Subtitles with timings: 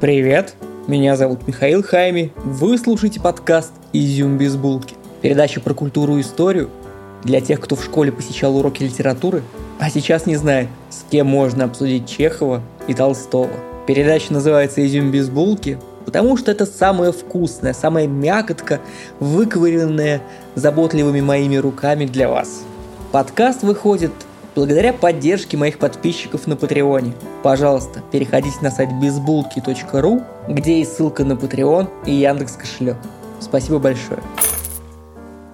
[0.00, 0.54] Привет,
[0.86, 4.94] меня зовут Михаил Хайми, вы слушаете подкаст «Изюм без булки».
[5.20, 6.70] Передача про культуру и историю
[7.22, 9.42] для тех, кто в школе посещал уроки литературы,
[9.78, 13.50] а сейчас не знает, с кем можно обсудить Чехова и Толстого.
[13.86, 18.80] Передача называется «Изюм без булки», потому что это самое вкусное, самая мякотка,
[19.18, 20.22] выковыренная
[20.54, 22.62] заботливыми моими руками для вас.
[23.12, 24.12] Подкаст выходит
[24.54, 27.12] благодаря поддержке моих подписчиков на Патреоне.
[27.42, 32.96] Пожалуйста, переходите на сайт безбулки.ру, где есть ссылка на Patreon и Яндекс кошелек.
[33.40, 34.20] Спасибо большое.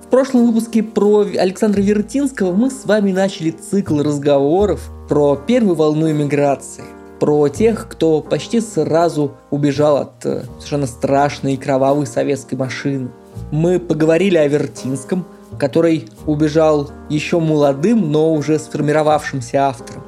[0.03, 6.11] В прошлом выпуске про Александра Вертинского мы с вами начали цикл разговоров про первую волну
[6.11, 6.85] иммиграции,
[7.21, 13.11] про тех, кто почти сразу убежал от э, совершенно страшной и кровавой советской машины.
[13.51, 15.27] Мы поговорили о Вертинском–
[15.59, 20.03] который убежал еще молодым, но уже сформировавшимся автором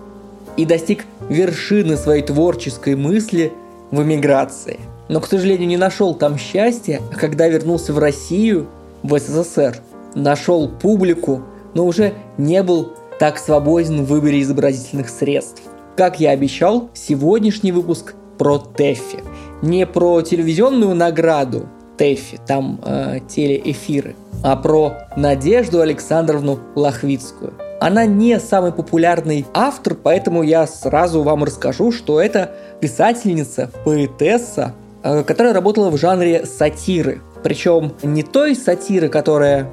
[0.58, 3.52] и достиг вершины своей творческой мысли
[3.92, 4.80] в эмиграции.
[5.08, 8.66] Но, к сожалению, не нашел там счастья, а когда вернулся в Россию,
[9.02, 9.78] в СССР,
[10.14, 11.42] нашел публику,
[11.74, 15.62] но уже не был так свободен в выборе изобразительных средств.
[15.96, 19.22] Как я обещал, сегодняшний выпуск про Тэффи.
[19.62, 27.54] Не про телевизионную награду, Тэффи, там э, телеэфиры, а про Надежду Александровну Лохвицкую.
[27.80, 35.22] Она не самый популярный автор, поэтому я сразу вам расскажу, что это писательница, поэтесса, э,
[35.24, 37.20] которая работала в жанре сатиры.
[37.42, 39.70] Причем не той сатиры, которая...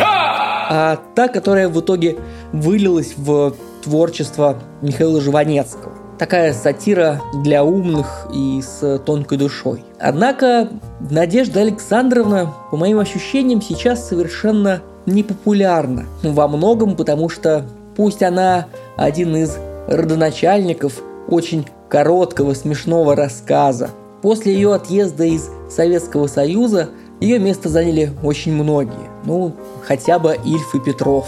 [0.00, 2.16] а та, которая в итоге
[2.52, 9.84] вылилась в творчество Михаила Жванецкого такая сатира для умных и с тонкой душой.
[9.98, 10.68] Однако
[11.10, 16.04] Надежда Александровна, по моим ощущениям, сейчас совершенно непопулярна.
[16.22, 17.66] Во многом потому, что
[17.96, 18.66] пусть она
[18.96, 19.56] один из
[19.88, 23.90] родоначальников очень короткого смешного рассказа,
[24.22, 29.10] после ее отъезда из Советского Союза ее место заняли очень многие.
[29.24, 29.54] Ну,
[29.84, 31.26] хотя бы Ильф и Петров.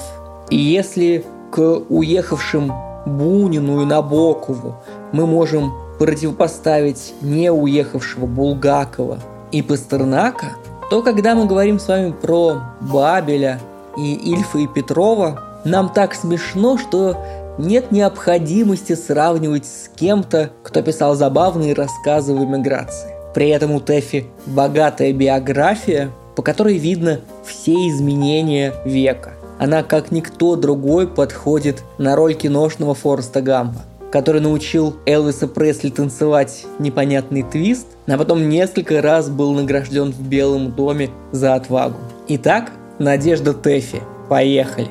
[0.50, 2.72] И если к уехавшим
[3.06, 4.76] Бунину и Набокову
[5.12, 9.18] мы можем противопоставить не уехавшего Булгакова
[9.52, 10.56] и Пастернака,
[10.90, 13.60] то когда мы говорим с вами про Бабеля
[13.96, 17.16] и Ильфа и Петрова, нам так смешно, что
[17.58, 23.10] нет необходимости сравнивать с кем-то, кто писал забавные рассказы в эмиграции.
[23.34, 29.32] При этом у Тэфи богатая биография, по которой видно все изменения века.
[29.58, 36.64] Она, как никто другой, подходит на роль киношного Фореста Гампа который научил Элвиса Пресли танцевать
[36.78, 41.98] непонятный твист, а потом несколько раз был награжден в Белом доме за отвагу.
[42.28, 44.00] Итак, Надежда Тэфи.
[44.30, 44.88] Поехали!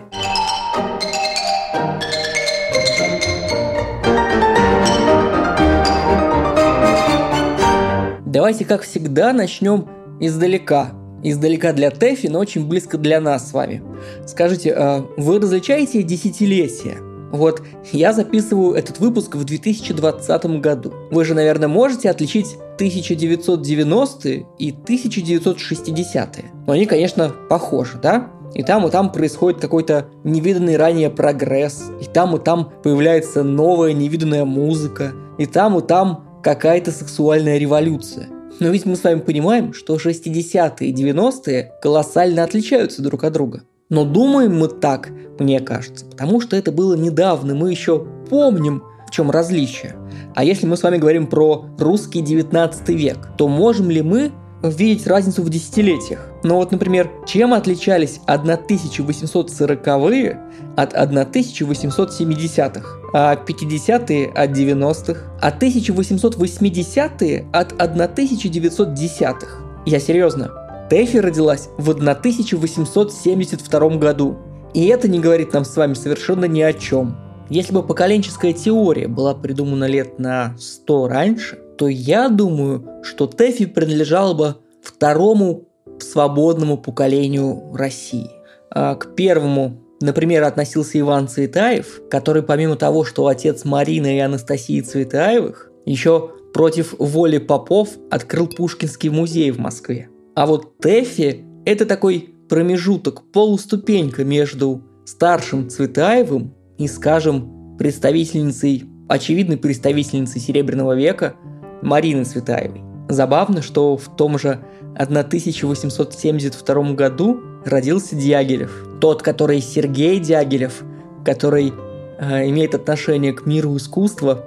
[8.26, 9.88] Давайте, как всегда, начнем
[10.20, 10.92] издалека.
[11.28, 13.82] Издалека для Тэфи, но очень близко для нас с вами.
[14.28, 16.98] Скажите, а вы различаете десятилетия?
[17.32, 20.94] Вот я записываю этот выпуск в 2020 году.
[21.10, 26.52] Вы же, наверное, можете отличить 1990-е и 1960-е.
[26.68, 28.28] Но они, конечно, похожи, да?
[28.54, 31.90] И там, и там происходит какой-то невиданный ранее прогресс.
[32.00, 35.14] И там, и там появляется новая невиданная музыка.
[35.40, 38.28] И там, и там какая-то сексуальная революция.
[38.60, 43.64] Но ведь мы с вами понимаем, что 60-е и 90-е колоссально отличаются друг от друга.
[43.90, 49.12] Но думаем мы так, мне кажется, потому что это было недавно, мы еще помним, в
[49.12, 49.96] чем различие.
[50.34, 54.32] А если мы с вами говорим про русский 19 век, то можем ли мы
[54.64, 56.32] видеть разницу в десятилетиях?
[56.46, 60.40] Ну вот, например, чем отличались 1840-е
[60.78, 69.48] от 1870-х, а 50-е от 90-х, а 1880-е от 1910-х?
[69.88, 70.52] Я серьезно,
[70.88, 74.38] Тэфи родилась в 1872 году.
[74.76, 77.18] И это не говорит нам с вами совершенно ни о чем.
[77.50, 83.66] Если бы поколенческая теория была придумана лет на 100 раньше, то я думаю, что Тэфи
[83.66, 85.64] принадлежала бы второму
[86.00, 88.30] свободному поколению России.
[88.72, 94.82] А к первому, например, относился Иван Цветаев, который помимо того, что отец Марины и Анастасии
[94.82, 100.10] Цветаевых, еще против воли попов открыл Пушкинский музей в Москве.
[100.36, 110.42] А вот Тэфи– это такой промежуток, полуступенька между старшим Цветаевым и, скажем, представительницей, очевидной представительницей
[110.42, 111.36] Серебряного века
[111.82, 112.82] Мариной Цветаевой.
[113.08, 114.60] Забавно, что в том же
[114.98, 118.72] 1872 году родился Дягилев.
[119.00, 120.84] Тот, который Сергей Дягилев,
[121.24, 121.74] который
[122.18, 124.44] э, имеет отношение к миру искусства,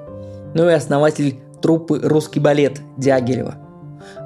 [0.54, 3.56] ну и основатель труппы «Русский балет» Дягилева.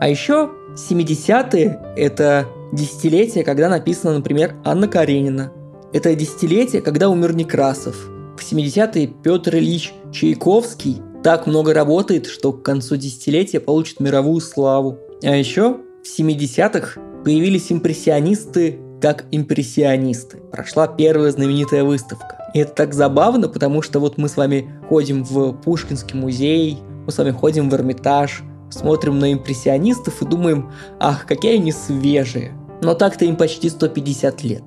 [0.00, 5.52] А еще 70-е– это десятилетие, когда написана, например, Анна Каренина.
[5.92, 7.96] Это десятилетие, когда умер Некрасов.
[8.36, 14.98] В 70-е Петр Ильич Чайковский так много работает, что к концу десятилетия получит мировую славу.
[15.22, 20.38] А еще в 70-х появились импрессионисты как импрессионисты.
[20.50, 22.38] Прошла первая знаменитая выставка.
[22.54, 27.10] И это так забавно, потому что вот мы с вами ходим в Пушкинский музей, мы
[27.10, 30.70] с вами ходим в Эрмитаж, смотрим на импрессионистов и думаем,
[31.00, 32.56] ах, какие они свежие.
[32.80, 34.62] Но так-то им почти 150 лет.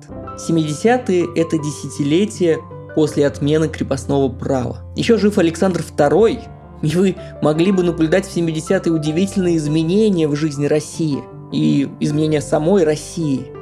[0.48, 2.58] 70-е– это десятилетие
[2.96, 4.78] после отмены крепостного права.
[4.96, 6.40] Еще жив Александр II,
[6.82, 11.18] и вы могли бы наблюдать в 70-е удивительные изменения в жизни России
[11.52, 13.52] и изменения самой России.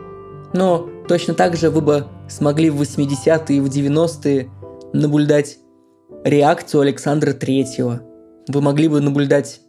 [0.53, 4.51] Но точно так же вы бы смогли в 80-е и в 90-е
[4.93, 5.59] наблюдать
[6.23, 8.01] реакцию Александра III.
[8.47, 9.63] Вы могли бы наблюдать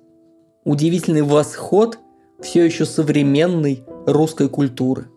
[0.64, 1.98] удивительный восход
[2.40, 5.08] все еще современной русской культуры.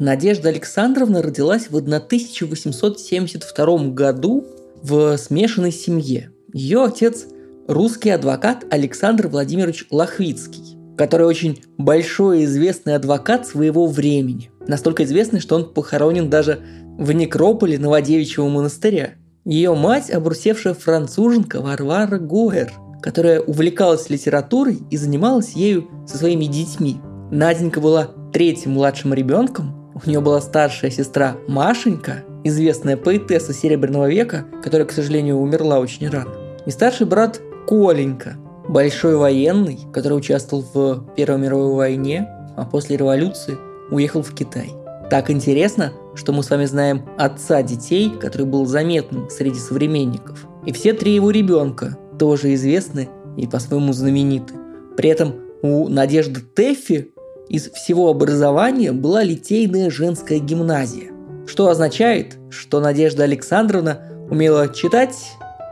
[0.00, 4.46] Надежда Александровна родилась в 1872 году
[4.82, 6.30] в смешанной семье.
[6.54, 7.26] Ее отец–
[7.68, 14.50] русский адвокат Александр Владимирович Лохвицкий, который очень большой и известный адвокат своего времени.
[14.66, 16.60] Настолько известный, что он похоронен даже
[16.96, 19.16] в некрополе Новодевичьего монастыря.
[19.44, 26.96] Ее мать– обрусевшая француженка Варвара Гуэр, которая увлекалась литературой и занималась ею со своими детьми.
[27.30, 34.46] Наденька была третьим младшим ребенком, у нее была старшая сестра Машенька, известная поэтесса Серебряного века,
[34.62, 36.30] которая, к сожалению, умерла очень рано.
[36.66, 38.36] И старший брат Коленька,
[38.68, 43.56] большой военный, который участвовал в Первой мировой войне, а после революции
[43.90, 44.72] уехал в Китай.
[45.10, 50.46] Так интересно, что мы с вами знаем отца детей, который был заметным среди современников.
[50.66, 54.54] И все три его ребенка тоже известны и по-своему знамениты.
[54.96, 57.12] При этом у Надежды Теффи
[57.50, 61.10] из всего образования была литейная женская гимназия,
[61.48, 65.16] что означает, что Надежда Александровна умела читать,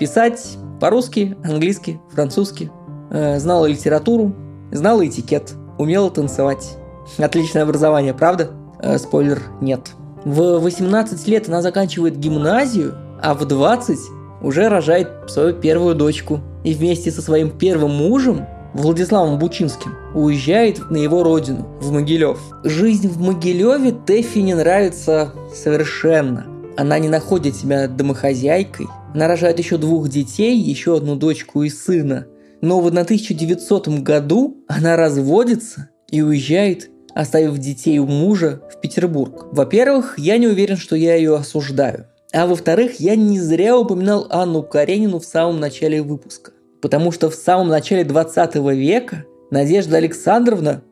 [0.00, 2.72] писать по-русски, английски, французски,
[3.10, 4.34] э, знала литературу,
[4.72, 6.76] знала этикет, умела танцевать.
[7.16, 8.50] Отличное образование, правда?
[8.82, 9.92] Э, спойлер, нет.
[10.24, 13.98] В 18 лет она заканчивает гимназию, а в 20
[14.42, 16.40] уже рожает свою первую дочку.
[16.64, 18.46] И вместе со своим первым мужем,
[18.78, 22.38] Владиславом Бучинским, уезжает на его родину, в Могилев.
[22.64, 26.46] Жизнь в Могилеве Тэффи не нравится совершенно.
[26.76, 28.86] Она не находит себя домохозяйкой.
[29.14, 32.26] Она рожает еще двух детей, еще одну дочку и сына.
[32.60, 39.48] Но в 1900 году она разводится и уезжает оставив детей у мужа в Петербург.
[39.50, 42.06] Во-первых, я не уверен, что я ее осуждаю.
[42.32, 46.52] А во-вторых, я не зря упоминал Анну Каренину в самом начале выпуска.
[46.80, 50.82] Потому что в самом начале 20 века Надежда Александровна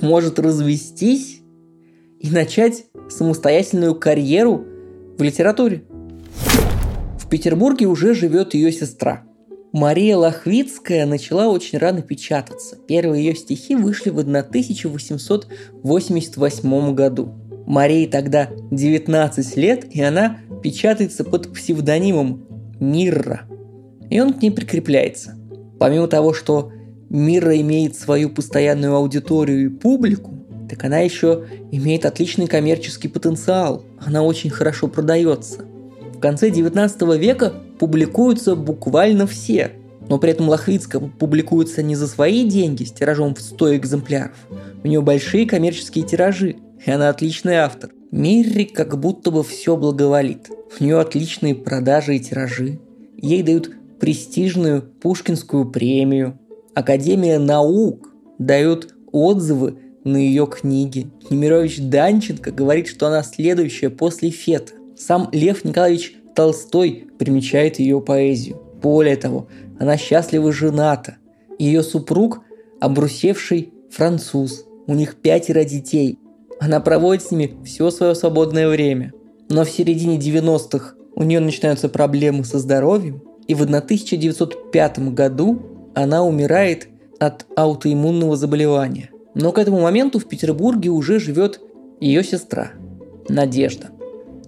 [0.00, 1.40] может развестись
[2.20, 4.64] и начать самостоятельную карьеру
[5.18, 5.84] в литературе.
[7.18, 9.24] В Петербурге уже живет ее сестра–
[9.72, 12.78] Мария Лохвицкая начала очень рано печататься.
[12.88, 17.34] Первые ее стихи вышли в 1888 году.
[17.66, 22.46] Марии тогда 19 лет, и она печатается под псевдонимом
[22.80, 23.42] Мирра.
[24.10, 25.36] И он к ней прикрепляется.
[25.78, 26.72] Помимо того, что
[27.10, 30.34] Мирра имеет свою постоянную аудиторию и публику,
[30.68, 33.84] так она еще имеет отличный коммерческий потенциал.
[34.04, 35.64] Она очень хорошо продается.
[36.14, 39.72] В конце 19 века публикуются буквально все.
[40.08, 44.36] Но при этом Лохвицкая публикуется не за свои деньги с тиражом в 100 экземпляров.
[44.82, 47.90] У нее большие коммерческие тиражи, и она отличный автор.
[48.10, 50.50] Мирри как будто бы все благоволит.
[50.80, 52.78] У нее отличные продажи и тиражи.
[53.16, 56.38] Ей дают престижную Пушкинскую премию.
[56.74, 61.10] Академия наук дает отзывы на ее книги.
[61.30, 64.74] Немирович Данченко говорит, что она следующая после Фета.
[64.96, 68.62] Сам Лев Николаевич Толстой примечает ее поэзию.
[68.80, 71.16] Более того, она счастливо жената.
[71.58, 72.40] Ее супруг–
[72.80, 74.64] обрусевший француз.
[74.86, 76.18] У них пятеро детей.
[76.60, 79.12] Она проводит с ними все свое свободное время.
[79.48, 85.62] Но в середине 90-х у нее начинаются проблемы со здоровьем, и в 1905 году
[85.94, 86.88] она умирает
[87.18, 89.10] от аутоиммунного заболевания.
[89.34, 91.60] Но к этому моменту в Петербурге уже живет
[92.00, 92.72] ее сестра
[93.28, 93.88] Надежда.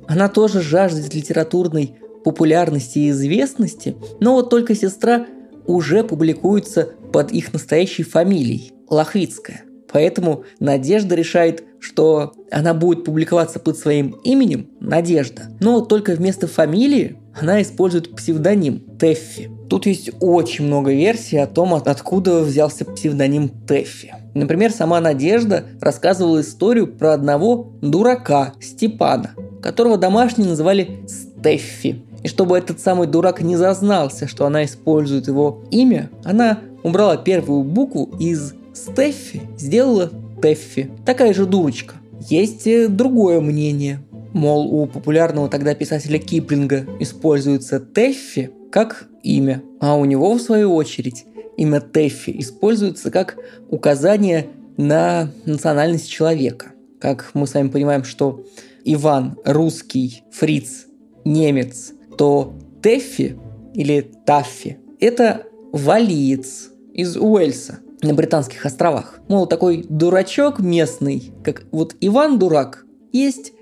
[0.06, 5.26] Она тоже жаждет литературной популярности и известности, но вот только сестра
[5.66, 9.62] уже публикуется под их настоящей фамилией– Лохвицкая.
[9.92, 17.19] Поэтому Надежда решает, что она будет публиковаться под своим именем Надежда, но только вместо фамилии
[17.38, 19.50] она использует псевдоним Тэффи.
[19.68, 24.14] Тут есть очень много версий о том, откуда взялся псевдоним Тэффи.
[24.34, 29.30] Например, сама Надежда рассказывала историю про одного дурака Степана,
[29.62, 32.02] которого домашние называли Стеффи.
[32.22, 37.64] И чтобы этот самый дурак не зазнался, что она использует его имя, она убрала первую
[37.64, 40.10] букву из Стеффи, сделала
[40.40, 40.90] Тэффи.
[41.04, 41.94] Такая же дурочка.
[42.28, 44.00] Есть э, другое мнение.
[44.32, 50.74] Мол, у популярного тогда писателя Киплинга используется Тэффи как имя, а у него, в свою
[50.74, 51.24] очередь,
[51.56, 53.36] имя Тэффи используется как
[53.68, 54.46] указание
[54.76, 56.72] на национальность человека.
[57.00, 58.44] Как мы с вами понимаем, что
[58.84, 60.86] Иван русский, Фриц
[61.24, 63.36] немец, то Тэффи
[63.74, 69.20] или Таффи– это валиец из Уэльса на Британских островах.
[69.28, 73.52] Мол, такой дурачок местный, как вот Иван Дурак, есть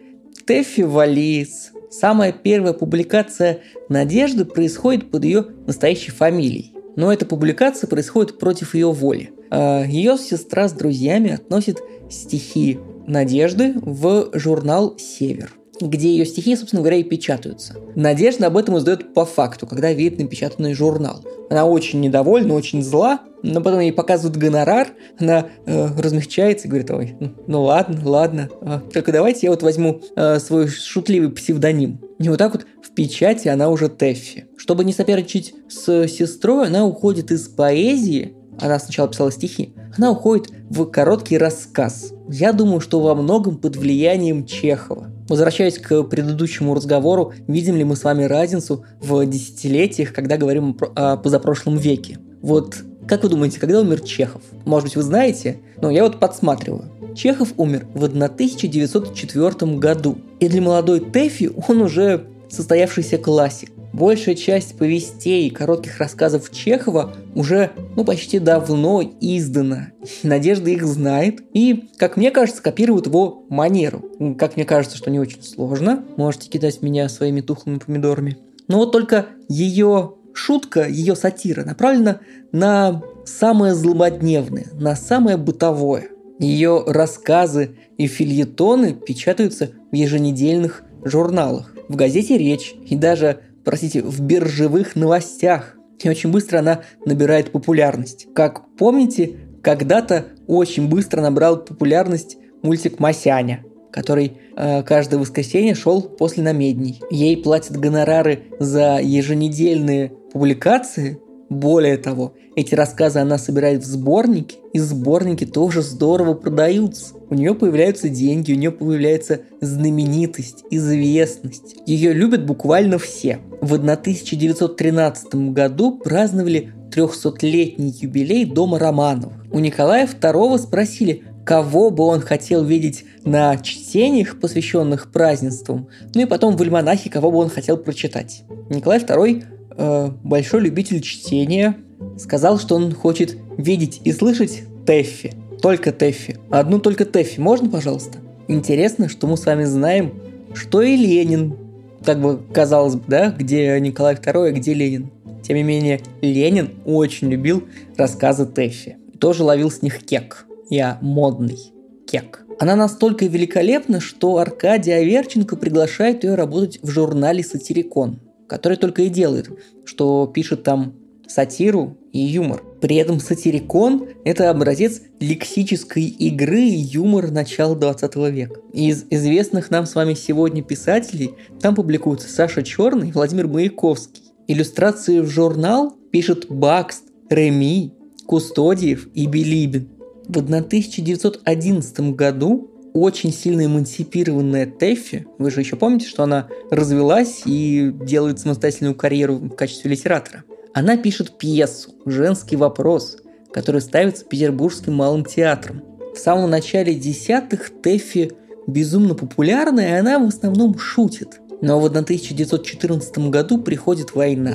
[0.49, 1.73] Тэффи Валиец.
[1.91, 6.73] Самая первая публикация Надежды происходит под ее настоящей фамилией.
[6.97, 9.31] Но эта публикация происходит против ее воли.
[9.51, 16.83] А ее сестра с друзьями относит стихи Надежды в журнал «Север» где ее стихи, собственно
[16.83, 17.75] говоря, и печатаются.
[17.95, 21.25] Надежда об этом узнает по факту, когда видит напечатанный журнал.
[21.51, 26.91] Она очень недовольна, очень зла, но потом ей показывают гонорар, она э, размягчается и говорит,
[26.91, 27.17] ой,
[27.47, 32.01] ну ладно, ладно, э, только давайте я вот возьму э, свой шутливый псевдоним.
[32.19, 34.47] И вот так вот в печати она уже Тэффи.
[34.57, 40.51] Чтобы не соперничать с сестрой, она уходит из поэзии, она сначала писала стихи, она уходит
[40.69, 42.13] в короткий рассказ.
[42.29, 45.13] Я думаю, что во многом под влиянием Чехова.
[45.29, 51.17] Возвращаясь к предыдущему разговору, видим ли мы с вами разницу в десятилетиях, когда говорим о
[51.17, 52.19] позапрошлом веке?
[52.41, 52.77] Вот
[53.09, 54.43] как вы думаете, когда умер Чехов?
[54.67, 55.61] Может быть, вы знаете?
[55.81, 56.85] Но я вот подсматриваю.
[57.17, 60.19] Чехов умер в 1904 году.
[60.41, 63.71] И для молодой Тэфи он уже состоявшийся классик.
[63.99, 69.89] Большая часть повестей и коротких рассказов Чехова уже ну, почти давно издана.
[70.23, 74.05] Надежда их знает и, как мне кажется, копирует его манеру.
[74.39, 76.05] Как мне кажется, что не очень сложно.
[76.17, 78.39] Можете кидать меня своими тухлыми помидорами.
[78.69, 82.21] Но вот только ее шутка, ее сатира направлена
[82.53, 86.11] на самое злободневное, на самое бытовое.
[86.39, 94.23] Ее рассказы и фильетоны печатаются в еженедельных журналах, в газете «Речь» и даже простите, в
[94.23, 95.77] биржевых новостях.
[96.03, 98.27] И очень быстро она набирает популярность.
[98.35, 106.43] Как помните, когда-то очень быстро набрал популярность мультик «Масяня», который э, каждое воскресенье шел после
[106.43, 107.03] намедней.
[107.11, 114.79] Ей платят гонорары за еженедельные публикации, более того, эти рассказы она собирает в сборники, и
[114.79, 117.15] сборники тоже здорово продаются.
[117.31, 121.77] У нее появляются деньги, у нее появляется знаменитость, известность.
[121.87, 123.39] Ее любят буквально все.
[123.61, 129.45] В 1913 году праздновали 300-летний юбилей дома Романовых.
[129.51, 136.27] У Николая II спросили, кого бы он хотел видеть на чтениях, посвященных празднествам, ну и
[136.27, 138.43] потом в альманахе, кого бы он хотел прочитать.
[138.69, 139.45] Николай II
[139.79, 141.77] э, большой любитель чтения,
[142.19, 145.33] сказал, что он хочет видеть и слышать Тэффи.
[145.63, 146.37] Только Тэффи.
[146.51, 147.41] Одну только Тэффи.
[147.41, 148.19] Можно, пожалуйста?
[148.49, 150.15] Интересно, что мы с вами знаем,
[150.55, 151.57] что и Ленин.
[152.05, 155.11] Так бы казалось бы, да, где Николай II, а где Ленин.
[155.43, 157.65] Тем не менее, Ленин очень любил
[157.97, 158.99] рассказы Тэффи.
[159.19, 160.47] Тоже ловил с них кек.
[160.71, 161.59] Я модный
[162.07, 162.45] кек.
[162.61, 169.09] Она настолько великолепна, что Аркадий Аверченко приглашает ее работать в журнале «Сатирикон» который только и
[169.09, 169.51] делает,
[169.85, 170.95] что пишет там
[171.29, 172.63] сатиру и юмор.
[172.81, 178.61] При этом сатирикон– это образец лексической игры и юмора начала 20 века.
[178.73, 184.23] Из известных нам с вами сегодня писателей там публикуются Саша Черный и Владимир Маяковский.
[184.47, 187.93] Иллюстрации в журнал пишет Бакст, Реми,
[188.27, 189.89] Кустодиев и Билибин.
[190.27, 197.91] В 1911 году очень сильно эмансипированная Тэффи, вы же еще помните, что она развелась и
[197.93, 200.45] делает самостоятельную карьеру в качестве литератора.
[200.75, 203.19] Она пишет пьесу «Женский вопрос»,
[203.53, 205.83] который ставится Петербургским малым театром.
[206.15, 208.33] В самом начале десятых Тэффи
[208.67, 211.41] безумно популярна, и она в основном шутит.
[211.61, 214.55] Но в 1914 году приходит война.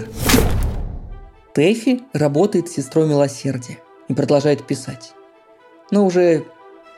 [1.53, 5.13] Тэффи работает сестрой милосердия и продолжает писать.
[5.91, 6.45] Но уже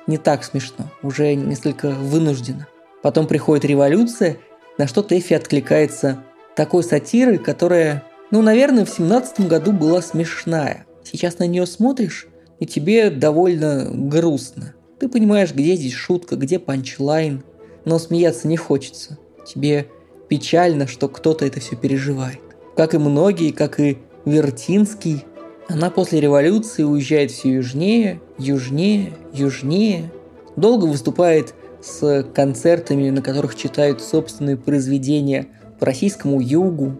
[0.07, 2.67] не так смешно, уже несколько вынужденно.
[3.01, 4.37] Потом приходит революция,
[4.77, 6.23] на что Тэффи откликается
[6.55, 10.85] такой сатирой, которая, ну, наверное, в семнадцатом году была смешная.
[11.03, 12.27] Сейчас на нее смотришь,
[12.59, 14.73] и тебе довольно грустно.
[14.99, 17.43] Ты понимаешь, где здесь шутка, где панчлайн,
[17.83, 19.17] но смеяться не хочется.
[19.45, 19.87] Тебе
[20.29, 22.39] печально, что кто-то это все переживает.
[22.75, 25.25] Как и многие, как и Вертинский,
[25.67, 30.11] она после революции уезжает все южнее, южнее, южнее.
[30.55, 35.47] Долго выступает с концертами, на которых читают собственные произведения
[35.79, 36.97] по российскому югу.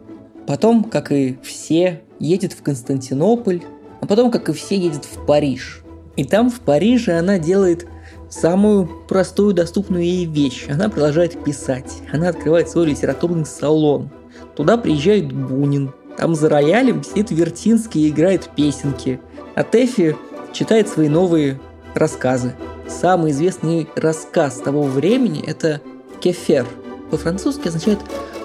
[0.47, 3.61] Потом, как и все, едет в Константинополь,
[4.01, 5.83] а потом, как и все, едет в Париж.
[6.15, 7.87] И там, в Париже, она делает
[8.29, 10.67] самую простую, доступную ей вещь.
[10.69, 12.01] Она продолжает писать.
[12.11, 14.09] Она открывает свой литературный салон.
[14.55, 15.91] Туда приезжает Бунин.
[16.17, 19.19] Там за роялем сидит Вертинский и играет песенки.
[19.55, 20.15] А Тэфи
[20.53, 21.59] читает свои новые
[21.93, 22.53] рассказы.
[22.87, 25.81] Самый известный рассказ того времени– это
[26.21, 26.65] «Кефер».
[27.11, 27.99] По-французски означает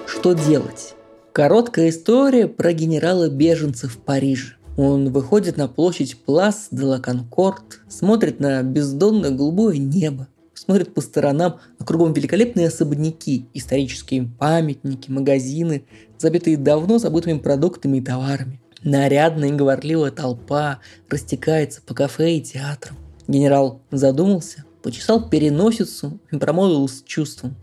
[0.07, 0.95] «что делать».
[1.31, 4.55] Короткая история про генерала-беженца в Париже.
[4.77, 10.27] Он выходит на площадь Плас де ла Конкорд, смотрит на бездонное голубое небо,
[10.71, 15.85] смотрит по сторонам, а кругом великолепные особняки, исторические памятники, магазины,
[16.17, 18.61] забитые давно забытыми продуктами и товарами.
[18.81, 22.95] Нарядная и говорливая толпа растекается по кафе и театрам.
[23.27, 27.57] Генерал задумался, почесал переносицу и промолвил с чувством.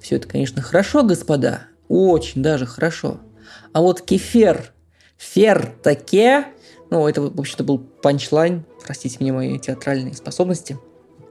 [0.00, 3.20] Все это, конечно, хорошо, господа, очень даже хорошо.
[3.72, 4.72] А вот кефер
[5.16, 6.46] Фертаке,
[6.90, 10.76] ну, это, в общем-то, был панчлайн, простите мне мои театральные способности.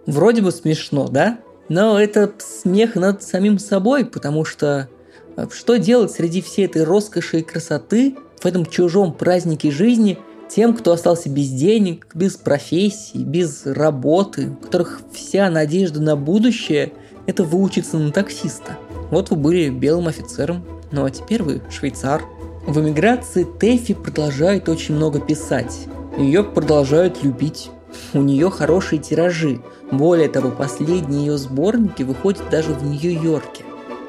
[0.05, 1.39] Вроде бы смешно, да?
[1.70, 4.89] Но это смех над самим собой, потому что
[5.38, 10.17] э, что делать среди всей этой роскоши и красоты в этом чужом празднике жизни
[10.50, 16.93] тем, кто остался без денег, без профессии, без работы, у которых вся надежда на будущее–
[17.25, 18.77] это выучиться на таксиста.
[19.12, 22.22] Вот вы были белым офицером, ну а теперь вы швейцар–
[22.65, 25.88] в эмиграции Тэфи продолжает очень много писать.
[26.17, 27.72] Ее продолжают любить.
[28.13, 29.62] У нее хорошие тиражи.
[29.91, 33.63] Более того, последние ее сборники выходят даже в Нью-Йорке.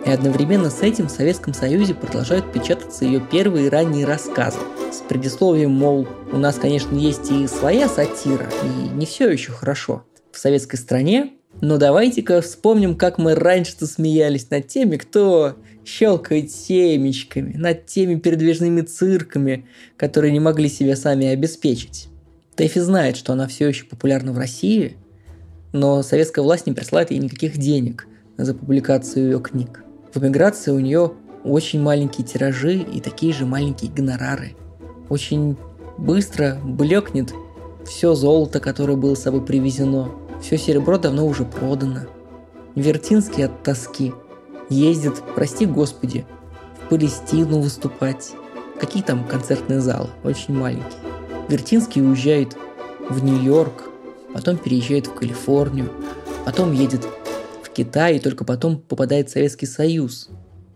[0.05, 4.59] И одновременно с этим в Советском Союзе продолжают печататься ее первые ранние рассказы.
[4.91, 10.05] С предисловием, мол, у нас, конечно, есть и своя сатира, и не все еще хорошо.
[10.33, 17.53] В советской стране но давайте-ка вспомним, как мы раньше-то смеялись над теми, кто щелкает семечками,
[17.57, 22.09] над теми передвижными цирками, которые не могли себя сами обеспечить.
[22.57, 24.97] Тэфи знает, что она все еще популярна в России,
[25.73, 29.83] но советская власть не присылает ей никаких денег за публикацию ее книг.
[30.13, 31.13] В эмиграции у нее
[31.45, 34.55] очень маленькие тиражи и такие же маленькие гонорары.
[35.09, 35.57] Очень
[35.99, 37.33] быстро блекнет
[37.87, 40.11] все золото, которое было с собой привезено.
[40.41, 42.01] Все серебро давно уже продано.
[42.75, 44.13] Вертинский от тоски
[44.69, 46.27] ездит, прости господи,
[46.85, 48.33] в Палестину выступать.
[48.79, 50.09] Какие там концертные залы?
[50.25, 51.02] Очень маленькие.
[51.49, 52.57] Вертинский уезжает
[53.09, 53.91] в Нью-Йорк,
[54.33, 55.91] потом переезжает в Калифорнию,
[56.45, 57.07] потом едет
[57.63, 60.29] в Китай и только потом попадает в Советский Союз,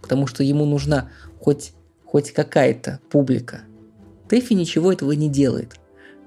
[0.03, 1.73] потому что ему нужна хоть,
[2.05, 3.63] хоть какая-то публика.
[4.29, 5.77] Тэфи ничего этого не делает.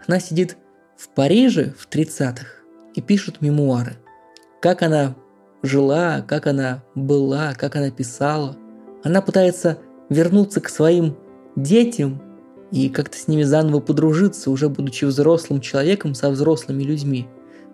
[0.08, 0.58] Она сидит
[0.98, 2.46] в Париже в 30-х
[2.96, 3.98] и пишет мемуары.
[4.62, 5.16] Как она
[5.62, 8.56] жила, как она была, как она писала.
[9.04, 11.18] Она пытается вернуться к своим
[11.56, 12.22] детям
[12.72, 17.28] и как-то с ними заново подружиться, уже будучи взрослым человеком со взрослыми людьми.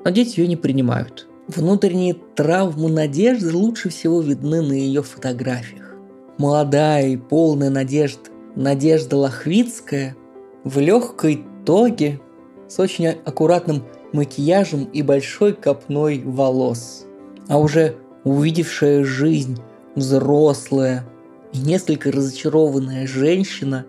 [0.03, 1.27] Но дети ее не принимают.
[1.47, 5.95] Внутренние травмы надежды лучше всего видны на ее фотографиях.
[6.38, 8.19] Молодая и полная надежд
[8.55, 10.15] Надежда Лохвицкая
[10.63, 12.21] в легкой тоге
[12.69, 17.05] с очень аккуратным макияжем и большой копной волос–
[17.47, 19.60] а уже увидевшая жизнь,
[19.95, 21.05] взрослая
[21.53, 23.86] и несколько разочарованная женщина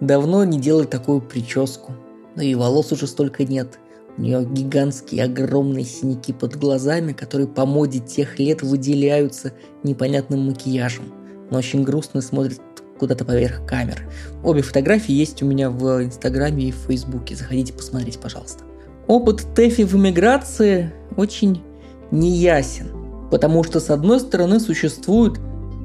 [0.00, 1.92] давно не делает такую прическу.
[2.36, 3.78] Но и волос уже столько нет.
[4.16, 11.12] У нее гигантские огромные синяки под глазами, которые по моде тех лет выделяются непонятным макияжем.
[11.50, 12.60] Но очень грустно смотрит
[12.98, 14.02] куда-то поверх камер.
[14.42, 17.36] Обе фотографии есть у меня в Инстаграме и в Фейсбуке.
[17.36, 18.64] Заходите, посмотрите, пожалуйста.
[19.06, 21.62] Опыт Тэфи в эмиграции очень
[22.10, 22.88] неясен.
[23.30, 25.38] Потому что, с одной стороны, существует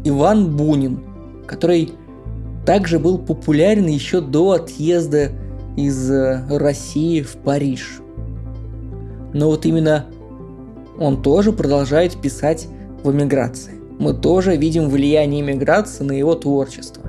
[0.04, 1.04] Иван Бунин,
[1.46, 1.94] который
[2.66, 5.32] также был популярен еще до отъезда
[5.76, 8.00] из э, России в Париж.
[9.34, 10.06] Но вот именно
[11.00, 12.68] он тоже продолжает писать
[13.04, 13.74] в эмиграции.
[14.00, 17.04] Мы тоже видим влияние эмиграции на его творчество.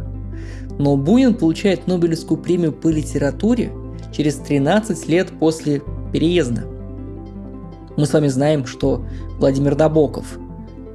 [0.78, 3.70] Но Бунин получает Нобелевскую премию по литературе
[4.12, 6.64] через 13 лет после переезда.
[7.96, 9.04] Мы с вами знаем, что
[9.38, 10.38] Владимир Набоков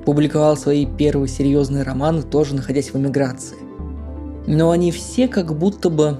[0.05, 3.68] публиковал свои первые серьезные романы, тоже находясь в эмиграции.
[4.47, 6.17] Но они все как будто бы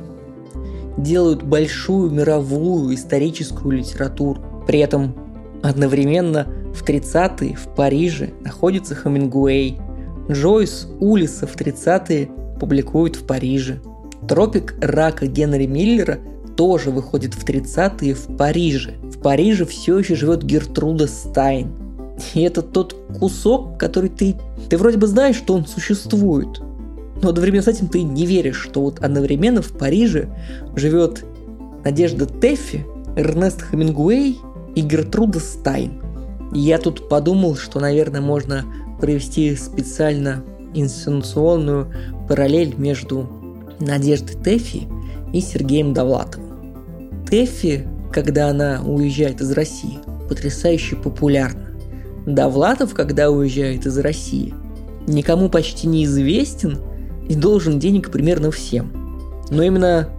[0.97, 4.41] делают большую мировую историческую литературу.
[4.67, 5.15] При этом
[5.63, 9.79] одновременно в 30-е в Париже находится Хемингуэй,
[10.29, 12.29] Джойс Улиса в 30-е
[12.59, 13.81] публикуют в Париже.
[14.27, 16.19] Тропик рака Генри Миллера
[16.55, 18.95] тоже выходит в 30-е в Париже.
[19.03, 21.71] В Париже все еще живет Гертруда Стайн.
[22.33, 24.35] И это тот кусок, который ты...
[24.69, 26.61] Ты вроде бы знаешь, что он существует,
[27.21, 30.29] но одновременно с этим ты не веришь, что вот одновременно в Париже
[30.75, 31.25] живет
[31.83, 34.37] Надежда Теффи, Эрнест Хемингуэй
[34.75, 36.01] и Гертруда Стайн.
[36.53, 38.65] Я тут подумал, что, наверное, можно
[38.99, 41.91] провести специально инсценационную
[42.27, 43.29] параллель между
[43.79, 44.87] Надеждой Теффи
[45.33, 47.25] и Сергеем Довлатовым.
[47.29, 51.69] Тэффи, когда она уезжает из России, потрясающе популярна.
[52.25, 54.53] Довлатов, когда уезжает из России,
[55.07, 56.79] никому почти не известен
[57.29, 58.91] и должен денег примерно всем.
[59.49, 60.09] Но именно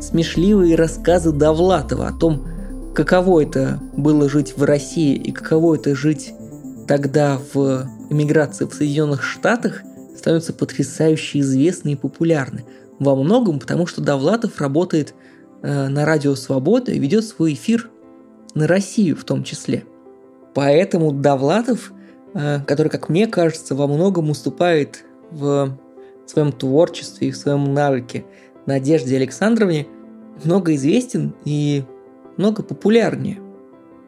[0.00, 2.44] смешливые рассказы Довлатова о том,
[2.94, 6.32] каково это было жить в России и каково это жить
[6.88, 9.82] тогда в эмиграции в Соединенных Штатах,
[10.16, 12.64] становятся потрясающе известны и популярны.
[12.98, 15.14] Во многом потому, что Довлатов работает–
[15.60, 17.90] Э, на радио «Свобода» и ведет свой эфир
[18.54, 19.84] на Россию в том числе.
[20.54, 21.92] Поэтому Довлатов,
[22.34, 25.76] э, который, как мне кажется, во многом уступает в
[26.30, 28.24] своем творчестве и в своем навыке
[28.66, 29.86] Надежде Александровне,
[30.44, 31.84] много известен и
[32.36, 33.38] много популярнее.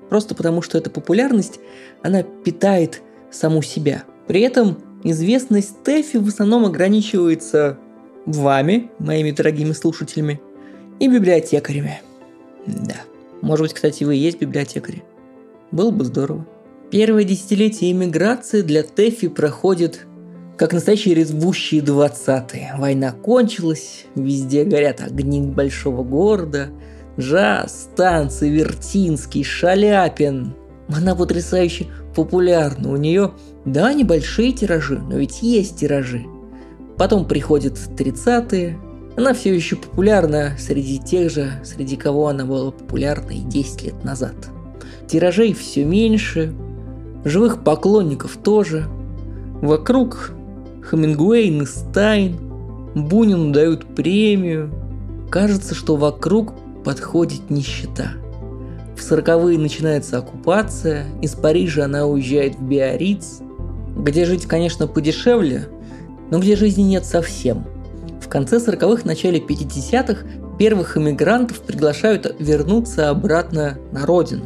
[0.08, 1.60] Просто потому, что эта популярность,
[2.02, 4.04] она питает саму себя.
[4.26, 7.78] При этом известность Тэфи в основном ограничивается
[8.26, 10.40] вами, моими дорогими слушателями–
[11.00, 12.00] и библиотекарями.
[12.66, 12.96] Да.
[13.40, 15.02] Может быть, кстати, вы и есть библиотекари.
[15.72, 16.46] Было бы здорово.
[16.90, 20.06] Первое десятилетие иммиграции для Тэфи проходит
[20.60, 22.74] как настоящие ревущие двадцатые.
[22.76, 26.68] Война кончилась, везде горят огни большого города,
[27.18, 30.52] джаз, танцы, Вертинский, Шаляпин.
[30.94, 32.92] Она потрясающе популярна.
[32.92, 33.32] У нее,
[33.64, 36.26] да, небольшие тиражи, но ведь есть тиражи.
[36.98, 38.78] Потом приходят тридцатые.
[39.16, 44.04] Она все еще популярна среди тех же, среди кого она была популярна и 10 лет
[44.04, 44.34] назад.
[45.08, 46.52] Тиражей все меньше,
[47.24, 48.84] живых поклонников тоже.
[49.62, 50.32] Вокруг
[50.88, 52.36] Хемингуэй и Стайн,
[52.94, 54.72] Бунину дают премию.
[55.30, 58.12] Кажется, что вокруг подходит нищета.
[58.96, 63.40] В сороковые начинается оккупация, из Парижа она уезжает в Биарриц,
[63.96, 65.68] где жить, конечно, подешевле,
[66.30, 67.64] но где жизни нет совсем–
[68.30, 70.24] конце 40-х, начале 50-х
[70.58, 74.44] первых иммигрантов приглашают вернуться обратно на родину.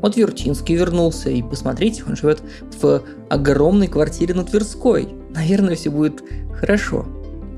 [0.00, 2.42] Вот Вертинский вернулся, и посмотрите, он живет
[2.80, 5.08] в огромной квартире на Тверской.
[5.30, 6.22] Наверное, все будет
[6.60, 7.06] хорошо.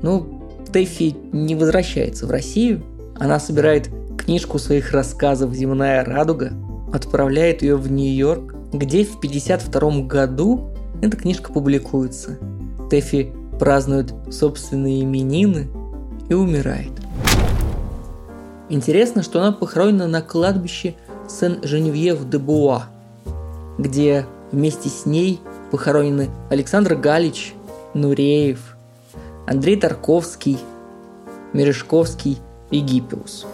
[0.01, 0.25] Но
[0.71, 2.83] Тэффи не возвращается в Россию.
[3.17, 6.53] Она собирает книжку своих рассказов «Земная радуга»,
[6.93, 10.69] отправляет ее в Нью-Йорк, где в 52 году
[11.01, 12.37] эта книжка публикуется.
[12.89, 15.67] Тэффи празднует собственные именины
[16.29, 16.91] и умирает.
[18.69, 20.95] Интересно, что она похоронена на кладбище
[21.27, 22.83] Сен-Женевьев-де-Буа,
[23.77, 27.53] где вместе с ней похоронены Александр Галич,
[27.93, 28.75] Нуреев,
[29.47, 30.57] Андрей Тарковский,
[31.53, 32.37] Мережковский
[32.69, 33.45] и Гиппиус.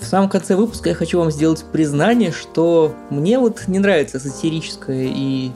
[0.00, 5.06] В самом конце выпуска я хочу вам сделать признание, что мне вот не нравится сатирическая
[5.08, 5.50] и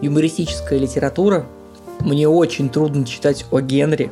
[0.00, 1.46] юмористическая литература–
[2.00, 4.10] мне очень трудно читать о Генри.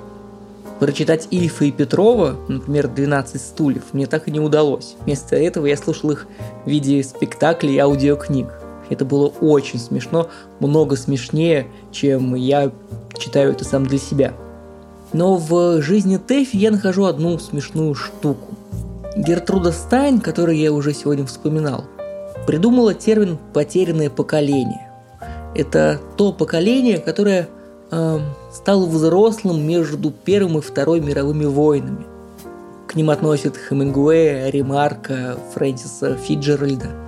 [0.81, 4.97] Прочитать Ильфа и Петрова, например, «12 стульев», мне так и не удалось.
[5.01, 6.27] Вместо этого я слушал их
[6.65, 8.49] в виде спектаклей и аудиокниг.
[8.91, 10.29] Это было очень смешно,
[10.61, 12.73] много смешнее, чем я
[13.19, 14.35] читаю это сам для себя.
[15.13, 18.55] Но в жизни Тэфи я нахожу одну смешную штуку.
[19.17, 21.85] Гертруда Стайн, которую я уже сегодня вспоминал,
[22.47, 24.91] придумала термин «потерянное поколение».
[25.55, 27.49] Это то поколение, которое
[27.91, 28.19] э,
[28.53, 32.05] стал взрослым между Первым и Второй мировыми войнами.
[32.87, 37.06] К ним относят Хемингуэя, Ремарка, Фрэнсиса Фиджеральда.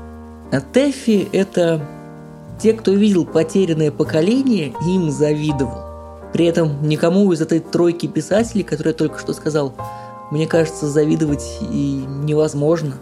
[0.51, 1.81] А Тэффи– это
[2.59, 5.85] те, кто видел потерянное поколение им завидовал.
[6.33, 9.75] При этом никому из этой тройки писателей, которые я только что сказал,
[10.31, 12.95] мне кажется, завидовать и невозможно.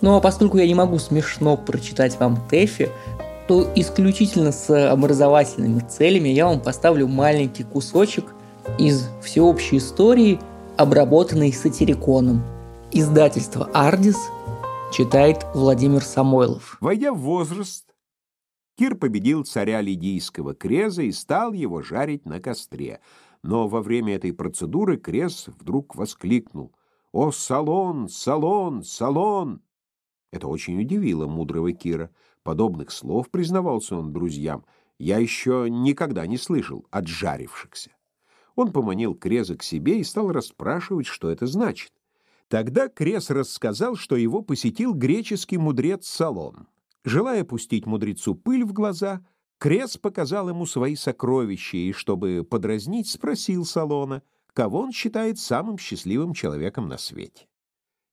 [0.00, 2.90] Ну а поскольку я не могу смешно прочитать вам Тэффи,
[3.46, 8.24] то исключительно с образовательными целями я вам поставлю маленький кусочек
[8.78, 10.40] из всеобщей истории,
[10.76, 12.42] обработанной сатириконом.
[12.92, 14.16] Издательство «Ардис»
[14.92, 16.76] читает Владимир Самойлов.
[16.82, 17.94] Войдя в возраст,
[18.76, 23.00] Кир победил царя лидийского Креза и стал его жарить на костре.
[23.42, 26.74] Но во время этой процедуры Крез вдруг воскликнул
[27.10, 29.62] «О, салон, салон, салон!»
[30.30, 32.10] Это очень удивило мудрого Кира.
[32.42, 34.66] Подобных слов, признавался он друзьям,
[34.98, 37.92] Я еще никогда не слышал от жарившихся.
[38.56, 41.92] Он поманил Креза к себе и стал расспрашивать, что это значит.
[42.52, 46.68] Тогда Крез рассказал, что его посетил греческий мудрец Салон.
[47.02, 49.24] Желая пустить мудрецу пыль в глаза,
[49.56, 56.34] Крез показал ему свои сокровища и, чтобы подразнить, спросил Салона, кого он считает самым счастливым
[56.34, 57.48] человеком на свете.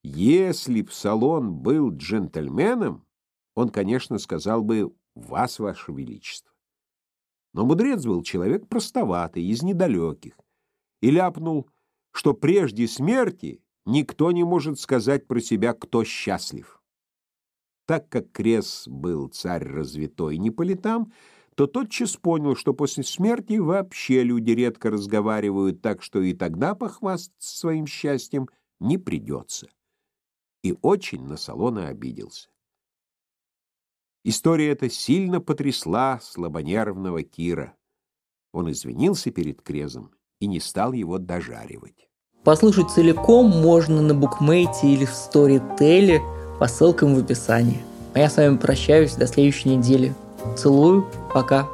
[0.06, 3.06] Если б Салон был джентльменом,
[3.56, 6.54] он, конечно, сказал бы «Вас, Ваше Величество».
[7.54, 10.40] Но мудрец был человек простоватый, из недалеких,
[11.02, 11.70] и ляпнул,
[12.14, 16.82] что прежде смерти никто не может сказать про себя, кто счастлив.
[17.86, 21.12] Так как Крес был царь развитой не по летам,
[21.56, 27.58] то тотчас понял, что после смерти вообще люди редко разговаривают, так что и тогда похвастаться
[27.58, 28.48] своим счастьем
[28.80, 29.68] не придется.
[30.64, 32.50] И очень на Салона обиделся.
[34.24, 37.76] История эта сильно потрясла слабонервного Кира.
[38.52, 42.09] Он извинился перед Крезом и не стал его дожаривать.
[42.44, 46.22] Послушать целиком можно на букмейте или в сторителе
[46.58, 47.82] по ссылкам в описании.
[48.14, 50.14] А я с вами прощаюсь до следующей недели.
[50.56, 51.68] Целую, пока.